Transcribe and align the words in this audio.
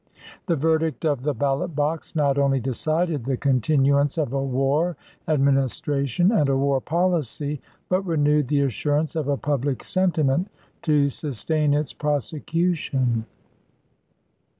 The 0.47 0.55
verdict 0.55 1.05
of 1.05 1.21
the 1.21 1.35
ballot 1.35 1.75
box 1.75 2.15
not 2.15 2.39
only 2.39 2.59
decided 2.59 3.23
the 3.23 3.37
continuance 3.37 4.17
of 4.17 4.33
a 4.33 4.43
war 4.43 4.97
adminis 5.27 5.79
tration 5.79 6.35
and 6.35 6.49
a 6.49 6.57
war 6.57 6.81
policy, 6.81 7.61
but 7.87 8.01
renewed 8.01 8.47
the 8.47 8.61
assurance 8.61 9.15
of 9.15 9.27
a 9.27 9.37
public 9.37 9.83
sentiment 9.83 10.47
to 10.81 11.11
sustain 11.11 11.75
its 11.75 11.93
prosecution. 11.93 13.27